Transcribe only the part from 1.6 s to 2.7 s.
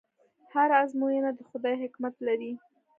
حکمت لري.